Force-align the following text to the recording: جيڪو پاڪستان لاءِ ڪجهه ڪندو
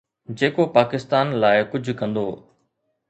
جيڪو 0.39 0.63
پاڪستان 0.77 1.25
لاءِ 1.41 1.59
ڪجهه 1.71 1.99
ڪندو 2.01 2.27